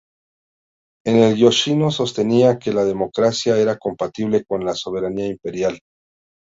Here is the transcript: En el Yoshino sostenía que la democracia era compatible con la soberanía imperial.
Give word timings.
En 1.05 1.17
el 1.17 1.37
Yoshino 1.37 1.91
sostenía 1.91 2.57
que 2.57 2.73
la 2.73 2.85
democracia 2.85 3.59
era 3.59 3.77
compatible 3.77 4.43
con 4.45 4.65
la 4.65 4.73
soberanía 4.73 5.27
imperial. 5.27 5.77